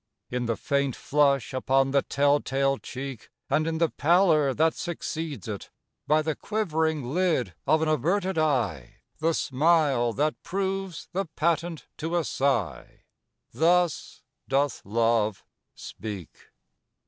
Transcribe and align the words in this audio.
In 0.31 0.47
the 0.47 0.55
faint 0.57 0.95
flush 0.95 1.53
upon 1.53 1.91
the 1.91 2.01
tell 2.01 2.39
tale 2.39 2.79
cheek, 2.79 3.29
And 3.51 3.67
in 3.67 3.77
the 3.77 3.89
pallor 3.91 4.51
that 4.51 4.73
succeeds 4.73 5.47
it; 5.47 5.69
by 6.07 6.23
The 6.23 6.35
quivering 6.35 7.03
lid 7.13 7.53
of 7.67 7.83
an 7.83 7.87
averted 7.87 8.35
eye 8.35 8.95
The 9.19 9.35
smile 9.35 10.11
that 10.13 10.41
proves 10.41 11.07
the 11.11 11.25
patent 11.25 11.85
to 11.97 12.17
a 12.17 12.23
sigh 12.23 13.03
Thus 13.51 14.23
doth 14.47 14.81
Love 14.83 15.45
speak. 15.75 16.49